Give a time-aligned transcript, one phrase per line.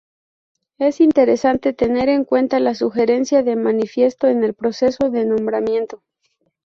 [0.79, 6.01] Es interesante tener en cuenta la sugerencia de manifiesto en el proceso de nombramiento.